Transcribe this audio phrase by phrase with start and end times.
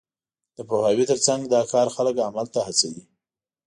[0.55, 3.03] د پوهاوي تر څنګ، دا کار خلک عمل ته هڅوي.